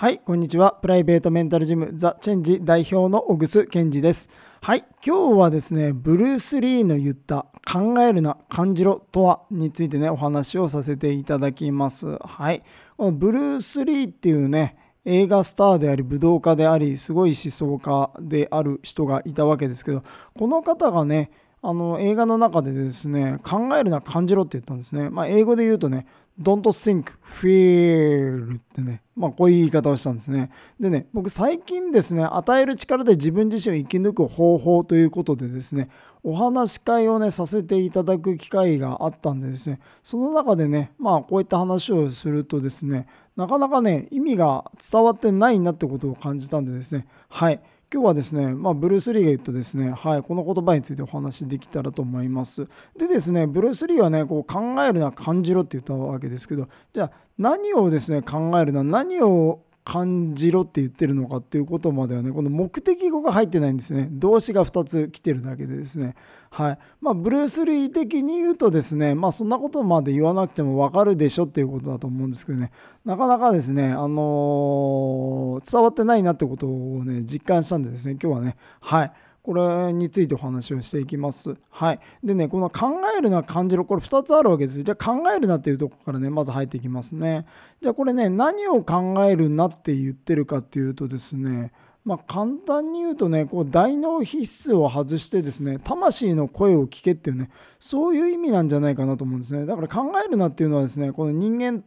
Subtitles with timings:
[0.00, 0.78] はい、こんにちは。
[0.80, 4.30] プライベートメンタルジムザ・チェンジ代表の小楠健二です。
[4.62, 12.16] はい、今日はですね、ブルース・リーの言った考えるな、感じろとはについてね、お話をさせていただきます。
[12.18, 12.62] はい、
[12.96, 20.02] このブルース・リーっていうね、映画スターであり武道家でありすごい思想家である人がいたわけですけど
[20.38, 21.30] この方がね
[21.62, 26.06] あの映画の中でですね考えるな感じろって言ったんですね、まあ、英語で言うとね
[26.40, 30.50] Don't think, feel ってね、まあこういう言い方をしたんですね。
[30.78, 35.90] でね、僕最近ですね、与える力で自分自身を生き抜く方法ということでですね、
[36.22, 43.06] お話し会をね、させていただく機会があったんでですね、その中でね、まあこういった話をするとですね、
[43.36, 47.60] なかなかね、意味が伝わってないなってことを感じたんでですね、はい。
[47.92, 52.68] 今日はですね、まあ、ブルース・リーが言ったですね、はい、この言葉についてお話できたらと思います。
[52.96, 64.08] でですね、ブルース・リーはね、こう考えるな、感じろって言ったわけですけど、じゃあ何をですね、考えるな、何を感じろって言ってるのかっていうことまではねこの目的語が入ってないんですね。
[64.10, 66.14] 動詞が2つ来てるだけでですね。
[66.50, 66.78] はい。
[67.00, 72.72] まあブルース・リー的に言うとですねまあそんなことまで言わなくても分かるでしょっていうことだと思うんですけどね。
[73.04, 78.56] なかなかですねあのー、伝わってないなってことをね実感したんでですね今日はね。
[78.80, 79.12] はい。
[79.42, 81.54] これについてお話をしていきます。
[81.70, 82.00] はい。
[82.22, 82.88] でね、この考
[83.18, 84.82] えるな感じろ、これ2つあるわけです。
[84.82, 87.46] じゃあ考えるなっていうとこからね、まず入っていきますね。
[87.80, 91.72] じゃあこれね、何を考えるなって言ってるかっていうとですね、
[92.04, 99.66] まあ、簡単に言うとね、こう大脳皮質を外してですね、魂の声を聞けっていうね、そういう意味なんじゃないかなと思うんですね。
[99.66, 101.84] だから考えるなっていうのはですね、この人間、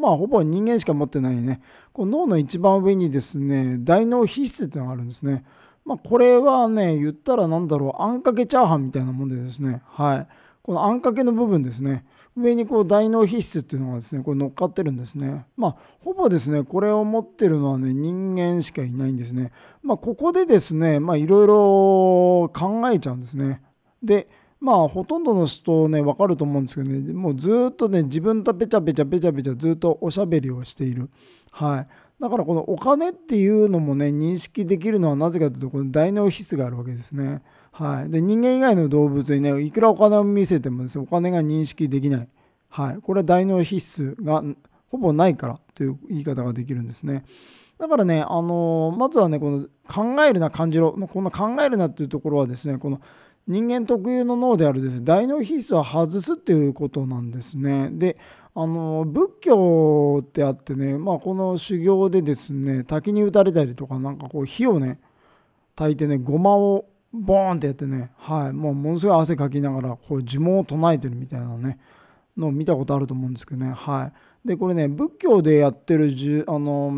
[0.00, 1.60] まあほぼ人間しか持ってないね、
[1.92, 5.44] この脳の一番上にですね、大脳皮質っていうのがあるんですね。
[5.88, 10.26] まあ、これはね、言ったら何だろう、あんかけチャーハンみたいなもんでですね、はい。
[10.60, 12.04] このあんかけの部分ですね、
[12.36, 15.46] 上にこう大脳皮質っていうのがですね、これ乗っかってるんですね。
[15.56, 19.50] まあ、ほぼですね、これを持ってるのはね、人間しかいないんですね。
[19.82, 23.62] まあ、ここでですね、まあ、いろいろ考えちゃうんですね。
[24.02, 24.28] で、
[24.60, 31.08] まあ、ほとんどの人ね、わかると思うんですけどね、もうずっとね、自分とペチャペチャペチャペチャずっとおしゃべりをしている。
[31.50, 31.86] はい。
[32.20, 37.42] だからこのお金っていうのもね認識できるのはなぜかというとこの大脳皮質があるわけですね。
[37.70, 42.28] はい、で人間以外の動物にねいくらお金を見せてもですねお金が認識できない。
[42.70, 44.42] はい、これは大脳皮質が
[44.90, 47.24] ほぼないからという言い方ができるんですね。
[47.78, 53.00] だからね、あのー、まずはねこの考えるな感じろこの考えるなっていうところはですねこの
[53.46, 57.90] 人間特有の脳であるですね大脳皮質を外すっていうことなんですね。
[57.92, 58.18] で
[58.60, 64.98] あの仏教ってあってね、まあ、この修行でですね滝に打たれたりとかなんかこう火をね
[65.76, 71.78] 焚いてねごまをボーンってやってね、はい、もうものすごい汗かきながらこう呪文を唱えてるみたいなね
[72.36, 74.10] のを見たことあると思うんですけどね、は
[74.44, 76.92] い、でこれね仏教でやってるじゅあの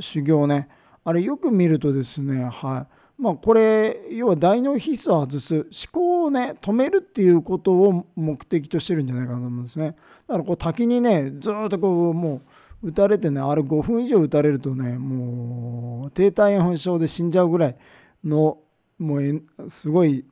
[0.00, 0.70] 修行ね
[1.04, 2.86] あれよく見るとですね、は
[3.18, 9.94] い、まあ、これ要は大脳皮質を外す思考をね止めるっていうことを目的としてるんじゃないかなと思うんですね。
[10.26, 12.42] だからこう滝にねずっとこうも
[12.82, 17.76] う打たれてねあれ5分以上打たれるとねもう低体温症で死んじゃうぐらい
[18.24, 18.58] の
[18.98, 20.24] もうすごい、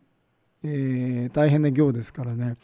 [0.65, 2.57] えー、大変な行ですからね。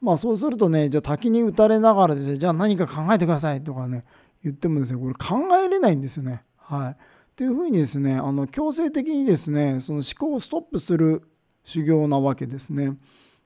[0.00, 4.04] まあそうするとねじゃあ滝に打たれながらですねじゃあ何か考えてくださいとかね
[4.42, 6.42] 言ってもですねこれ考えれないんですよね。
[6.58, 6.96] はい。
[7.32, 11.22] っていうふうにですねあの強制的にですねその思考をストップする
[11.64, 12.98] 修行なわけですね。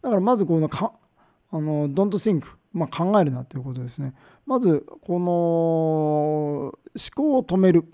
[0.03, 0.93] だからまずこのか
[1.53, 4.13] あの don't think、まあ、考えるなということですね。
[4.45, 6.73] まずこの思
[7.15, 7.85] 考を止める。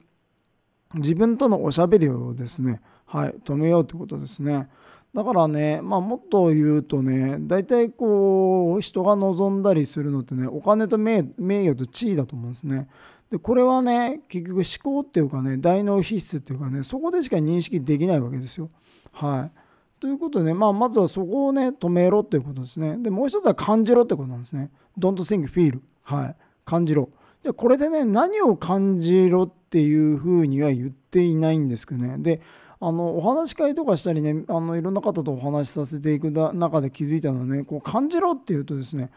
[0.94, 4.68] 自分とのおしゃべりをですねはい止めようということですね。
[5.14, 12.88] だからね、まあ、もっと言うとね大体こう人が望んだりするのってねお金と名誉と地位だと思うんですね。
[13.32, 18.68] でこれはね結局思考っていうかね大脳皮質っていうかねそこでしか認識できないわけですよ。
[19.10, 22.98] はい、ということで、ね、まあ、まずはそこをね止めろっていうことですね。
[22.98, 24.70] でもう一つは感じろってことなんですね。
[24.98, 27.08] Don't think, feel、はい、感じろ。
[27.42, 32.18] でこれでね何を感じろっていうふうには言っていないんですけどね。
[32.18, 32.42] で
[32.80, 39.10] あのお話し会とかしたりねあのいろんな方とお話しさせていく中で気づいたのはねこう感じろっていうとですね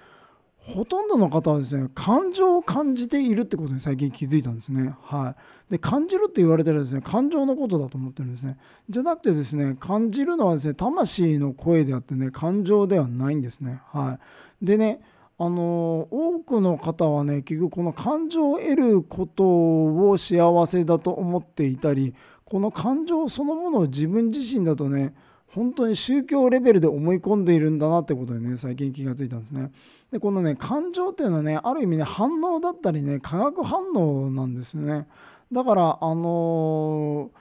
[0.66, 4.96] ほとんどの方はですね感情を感じているってことに最近気づいたんですね。
[5.04, 5.36] は
[5.70, 8.58] い、で感じるって言われたらですね感情のことだと思ってるんですね。
[8.90, 13.80] じゃなくてですね感じるのはですね魂の声であってね感情ではないんですね。
[13.92, 14.18] は
[14.62, 15.02] い、でね
[15.38, 25.14] あの多くの方はね結局この感情を得ることを幸せだと思っていたりこの感情そのものを自分自身だとね
[25.48, 29.72] 本当に宗教レベルで思い込んでいるんだなってことにね最近気がついたんですね。
[30.12, 35.08] でこのね感情っていうのはねある意味ね反応だったりね化学反応なんですよね。
[35.52, 37.32] だからあの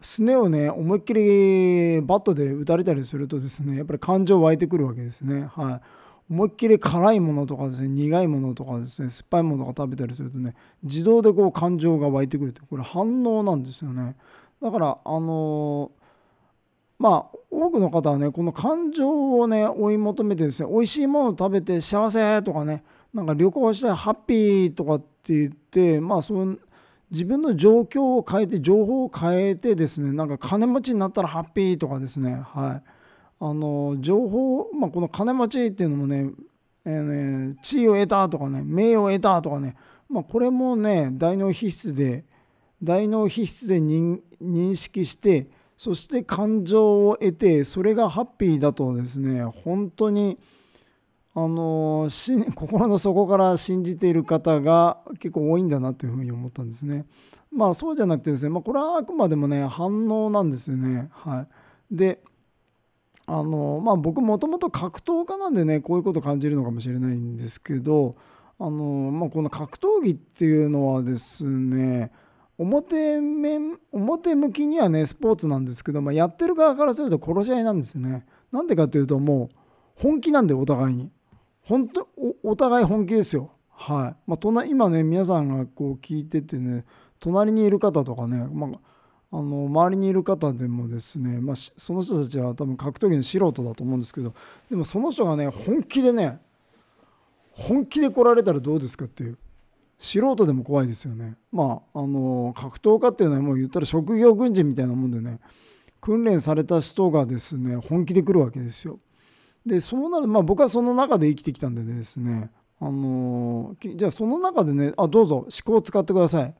[0.00, 5.80] すねをね思いっきりバットで打たれたりするとですねやっぱり感情湧いてくるわけですねはい
[6.30, 14.14] 思いっきり辛いものとかですね苦いものとかですね酸っぱいものとか食べたりするとね自動でこう感情が湧いてくるってこれ反応なんですよね
[14.62, 15.90] だからあの
[17.00, 26.58] まあ多くの方はねこの感情をね追い求めてですね美味しいものを食べて幸せとかねなんか旅行してハッピーとかって言ってまあその
[27.10, 32.90] 自分の状況を変えて情報を変えてですねなんか金持ちになったらハッピーとかですねはい。
[33.42, 36.30] あの情報まあこの金持ちっていうのもね,、
[36.84, 39.74] えー、ね地位を得たとかね名誉を得たとかね
[40.10, 42.26] まあこれもね大脳皮質で
[42.82, 44.20] 大脳皮質で認
[44.74, 45.48] 識して
[45.80, 50.38] そして感情を得てそれがハッピーだとですね本当に
[51.34, 52.06] あの
[52.54, 57.06] 心の底から信じている方が結構多いんだなというふうに思ったんですね。
[57.50, 61.08] まあそうじゃなくてですね、まあ、これはあくまでもね反応なんですよね。
[61.12, 61.46] は
[61.90, 62.22] い、で
[63.24, 68.16] あのまあ僕もともと格闘家なんでねこういうこと感じるのかもしれないんですけど
[68.58, 72.12] あの、まあ、この格闘技っていうのはですね
[72.62, 78.26] 表面表向きにはねスポーツなんですけど、まあ、やってる側からすると殺し合いなんですよね。
[78.52, 79.56] なんでかっていうともう
[79.94, 81.10] 本気なんでお互いに。
[81.62, 82.08] 本当
[82.42, 83.50] お互い本気ですよ。
[83.70, 86.84] はいまあ、隣今ね皆さんがこう聞いててね
[87.18, 94.34] 隣にいる方とかね、まあ、あの周りにいる方でもですね、まあ、その人たちは多分格闘技の素人だと思うんですけど
[94.68, 96.40] でもその人がね本気でね
[97.52, 99.38] 本気で来られたらどうですかっていう
[100.00, 101.36] 素人でも怖いですよね。
[101.52, 105.38] まああの格闘家っていうのはもう言ったら職業軍人みたいなもんでね
[106.00, 108.98] 訓練された人がですね本気で来るわけですよ。
[109.64, 112.50] でそうなるまあ僕はその中で生きてきたんでですね
[112.80, 116.54] あのじゃあその中でねあどうぞ思考を使ってください。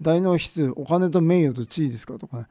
[0.00, 2.46] 大脳質お金と名誉と地位ですかとかね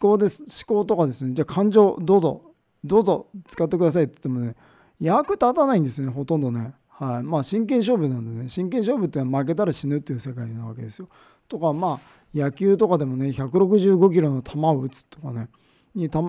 [0.00, 2.42] 思考です思考とかですねじゃあ感情どうぞ
[2.84, 4.54] どうぞ使ってくださいって言ってもね
[5.00, 11.08] 役立たないんですねほとんどねはいまあ、真剣勝負なんでね真剣勝負って負けたら死ぬっていう世界なわけですよ。
[11.46, 15.48] とかまあ野球とかでもね165キロの球を打つとかね
[15.94, 16.20] にた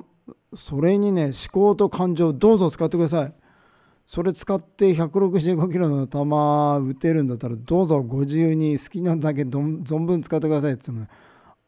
[0.55, 3.33] それにね思考と感情どうぞ使ってください。
[4.05, 6.19] それ使って165キロの球
[6.91, 11.07] 打てるんだったらどうぞご自由に好きなだけ存分使ってくださいって言っても、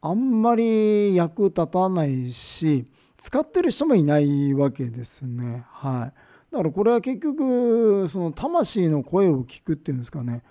[0.02, 2.86] あんまり役立たないし
[3.18, 5.64] 使ってる人もいないわけですね。
[5.70, 6.31] はい。
[6.52, 10.44] だからこれは結局その魂の声を聞くっていうんですかね、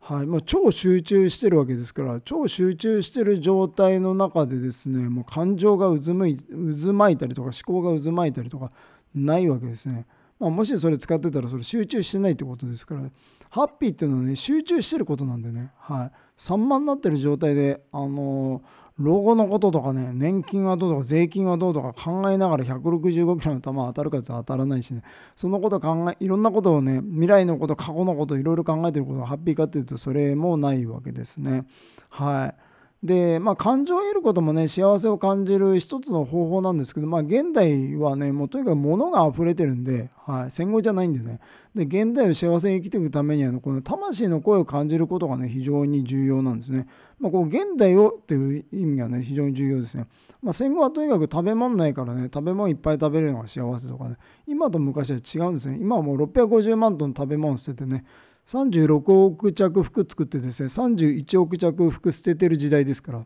[0.00, 0.26] はい。
[0.26, 8.70] まあ、超集中してるわけですから超集中してる状態の中でですねもう感情が渦巻いたりとか思考が渦巻いたりとか
[9.14, 10.06] ないわけですね。
[10.40, 13.02] まあ、もしそれ使ってたらそれ集中してないってことですから
[13.48, 18.60] ハッピーっていうのはね集中してることなんでね、はい、散漫になってる状態であの
[18.98, 25.02] 老後のこととかね、年金はどうとか税金はどうとか考えながら165キロの球当たるかつ当たらないしね、
[25.34, 31.64] そのこと考え、いろんなことをね、未来のこと、過去のこと、いろいろ考えてることがハッピーかっていうと、それもないわけですね。
[32.10, 32.71] はい。
[33.02, 41.40] でまあ感情を得ることもね幸せを感じる一つの方法なんですけどまあ現代はねもうとにかく物が溢れてるんで、はい、戦後じゃないんでね
[41.74, 46.86] で現代を幸せに生きていくためには、この魂の声を感じることがね非常に重要なんですね。
[47.18, 50.06] まあ、こう現代をっていう意味がね非常に重要ですね。
[50.42, 55.78] まあ、戦後はとにかく食べ物ないからね食べ物いっぱい食べるのが幸せとかね今と昔は違うんですね。
[55.80, 58.04] 今はもう650万トン食べ物捨ててね
[58.46, 63.24] 36億着服作ってですね31億着服捨ててる時代ですから。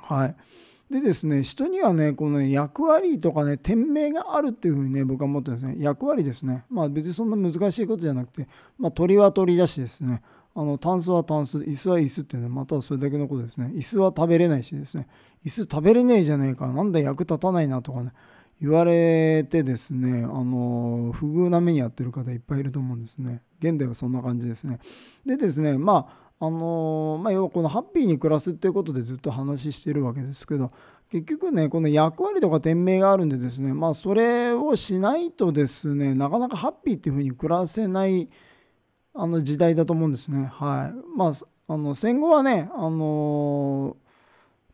[0.00, 0.36] はい。
[0.90, 5.76] でですね人にはねこのね役割とかね店名があるっていうふうにね僕は思ってるんですね。
[5.78, 6.64] 役割ですね。
[6.70, 8.46] まあ別にそんな難しいことじゃなくて
[8.78, 10.22] まあ鳥は鳥だしですね。
[10.56, 13.72] あのタンスはタンス椅子は椅子ってねまたそれだけのことですね。
[13.74, 15.08] 椅子は食べれないしですね。
[15.44, 16.68] 椅子食べれねえじゃねえか。
[16.68, 18.12] なんだ役立たないなとかね。
[18.60, 23.42] 言われてですねあの不遇な目に遭ってる方いっぱいいると思うんですね。
[23.58, 24.78] 現代はそんな感じですね。
[25.26, 30.70] でですねまああのまあ、要はこのハッピーに暮らすっていうことでずっと話してるわけですけど
[31.08, 38.28] 結局ねこの役割とか店名があるんでですねまあそれをしないとですねなかなかハッピーっていうふうに暮らせない
[39.14, 40.50] あの時代だと思うんですね。
[40.52, 41.16] はい。
[41.16, 41.32] まあ
[41.66, 43.96] あの戦後はねあの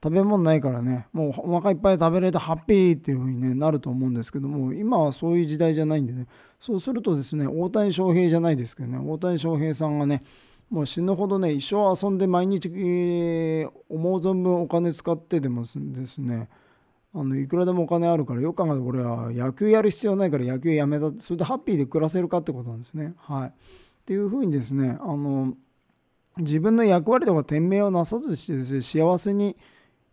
[0.03, 1.07] 食べ物ないからね。
[1.13, 6.27] もうお腹いっぱい食べれてハッピーっていう風に、ね、なると思うんですけども今はそういう時代じゃないんでね。
[6.59, 8.99] そうするとですね大谷翔平じゃないですけどね。
[8.99, 10.23] 大谷翔平さんがね
[10.71, 16.49] もう死ぬほどね一生遊んで毎日、えー、思う存分お金使ってでもですね
[17.13, 23.15] あのいくらでもお金あるからよく考えて俺は野球やる必要ないから野球やめたそれでハッピーで暮らせるかってことなんですね。
[23.19, 23.53] はい、っ
[24.07, 25.55] ていうふうにですねあの
[26.39, 29.57] 自分の役割とか天命をなさずしてですね幸せに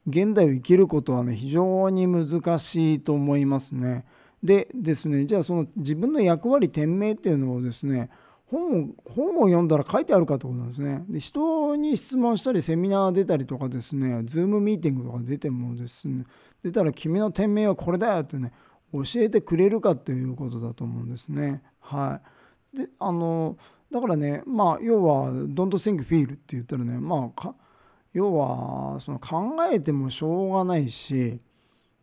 [0.07, 2.27] 現代を生きることはね非常に難
[2.59, 4.05] しいと思いますね。
[4.41, 8.09] でですねじゃあその自分の役割天命っていうのをですね
[8.45, 11.03] 本を本を読んだら書いてあるかってことなんですね。
[11.09, 16.23] で人に質問したりセミナー出たりとかですねズームミーティングとか出てもですね
[16.63, 18.53] 出たら君の天命はこれだよってね
[18.93, 21.61] 教えてくれるかっていうことだと思うんですね。
[21.81, 22.21] は
[22.73, 23.57] い、であの
[23.91, 27.53] だからねまあ要は「Don't think feel」って言ったらねまあ
[28.13, 31.39] 要はその考えてもしょうがないし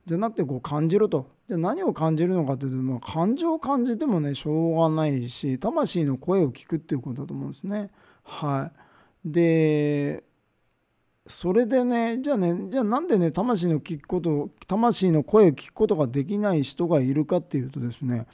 [0.07, 7.91] じゃなくてこう感じろとじゃ何を感じるのかというと、まあ、感情を感じてもねしょうがないし魂の声を聞くっていうことだと思うんですね。
[8.23, 8.71] は
[9.25, 10.25] い、で
[11.27, 18.27] それでねじゃあねじゃあなんでね魂の聞くこと魂の声を聞くことができない人がいるかっていうとですね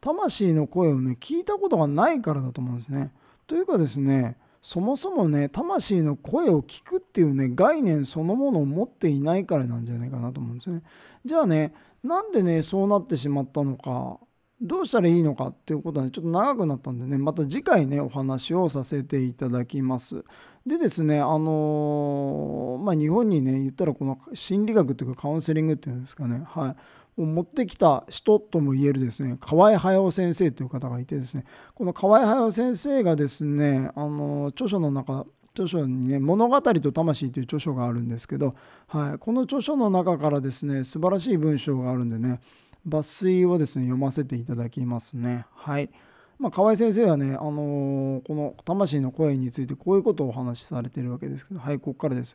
[0.00, 3.12] 魂の声をね聞いたことがないからだと思うんですね。
[3.46, 10.82] というかですねそもそもね魂の声を聞くっていうね概念そのものを持っていないからなんじゃないかなと思うんですね。
[11.24, 14.20] じゃあねなんでねそうなってしまったのか
[14.60, 20.24] どうしたらいいのかっていうことは、ね、ちょっと長くなったんでねまた次回ねお話をさせていただきます。
[20.64, 26.76] でですねあのー、まあ日本にね言ったらこの心理学というかカウンセリングっていうんですかねはい
[27.16, 38.54] を持ってきた人ともいえるですね河合隼先生という方がいてですねこの河合隼先生がですねあの著書の中著書にね「物語と魂」という著書があるんですけど、
[38.86, 42.40] はい、この著書の中からですね素晴らしい文章があるんでね
[42.88, 45.46] 抜粋をですね読ませていただきますね。
[45.54, 45.90] はい
[46.38, 52.34] まあ、河合先生はね、あのー、この魂の声についてこういうことをお話しされているわけですけど、はい、ここからです。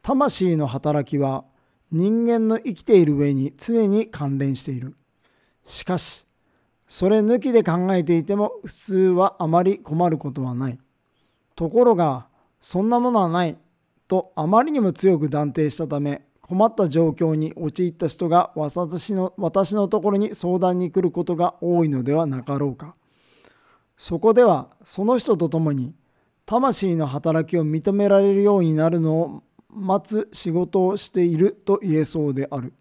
[0.00, 1.44] 魂の働きは
[1.92, 4.96] 人間の生きている上に常に関連している。
[5.62, 6.26] しかし、
[6.88, 10.78] それ抜きで考えていても普通はあまり困ることはない。
[11.54, 12.26] ところが、
[12.60, 13.58] そんなものはない
[14.08, 22.94] とあまりにも強く断定したため、困った状況に陥った人が私の私のところに相談に来ることが多いのではなかろうか。
[23.96, 25.94] そこではその人と共に
[26.44, 32.72] 魂の働きを認められるようになるのを待つ仕事をしていると言えそうである。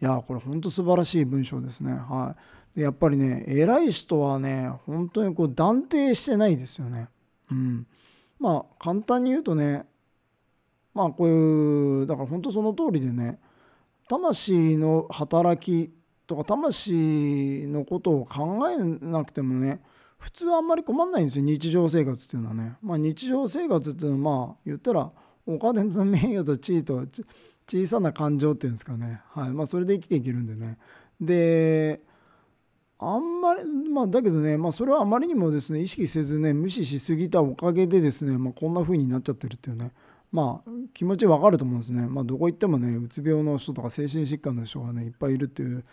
[0.00, 1.92] いやこれ本当素晴らしい文章ですね。
[1.92, 2.34] は
[2.74, 7.08] い、でやっぱりね偉い人はね本当にこう断定してないですよね。
[7.50, 7.86] うん、
[8.38, 9.86] まあ簡単に言うとね
[10.92, 13.38] まあこういうだから本当その通りでね
[14.08, 15.92] 魂の働き
[16.26, 19.80] とか魂のことを考えなくてもね
[20.18, 22.76] 普通はあんまり困んないんですよ日常生活っていうのはね。
[22.82, 25.10] まあ、日常生活っていうのはまあ言ったら
[25.46, 27.06] お金の名誉と地位と
[27.68, 29.50] 小さな感情っていうんですかね、はい。
[29.50, 30.78] まあ、それで生きていけるんでね。
[31.20, 32.00] で
[32.98, 39.92] あんまりまあだけどね、まあ、それはあまりにもですね意識せずね無視しすぎたおかげでですね、まあ、こんな風になっちゃってるっていうね。
[40.32, 45.84] まあ気持ちわかると思うんですね、まあ、どこ行ってもねうつ病の人とか精神疾患の人がねいっぱいいるっていう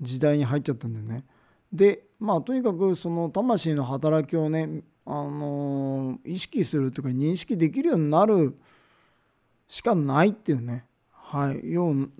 [0.00, 1.24] 時代に入っちゃったんでね。
[1.72, 8.56] でまあとにかくその魂の働きをねあのー、意識するというか認識できるようになる
[9.72, 12.10] しかないっていうね、はい、よう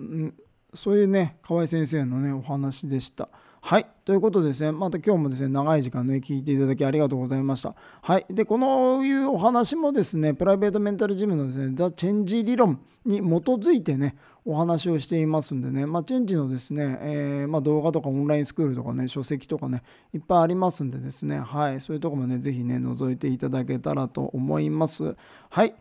[0.72, 3.28] そういうね河合先生のねお話でした。
[3.60, 3.86] はい。
[4.06, 7.76] ということでですね、また今日もですね、長い時間ね、聞いていただきありがとうございました。
[8.00, 8.26] はい。
[8.28, 19.82] で、このいうお話もですね、プライベートメンタルジムのですね、ザ・チェンジ理論に基づいてね、お話をしていますんでね、まあ、チェンジのですね、えー、まあ、動画とかオンラインスクールとかね、書籍とかね、
[20.12, 21.80] いっぱいありますんでですね、はい。
[21.80, 25.14] そういうとこもね、ぜひね、覗いていただけたらと思います。
[25.50, 25.74] はい。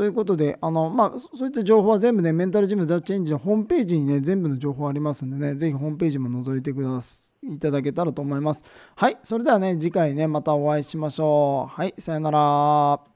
[0.00, 8.64] ということで、あの、まあ、そういった情報は全部ね、メンタルジムザ・チェンジのホームページにね、全部の情報ありますんでね、ぜひホームページも覗いてくださいただけたらと思います。
[8.96, 11.70] はい、それではね、次回ね、またお会いしましょう。
[11.70, 13.09] はい、さよなら。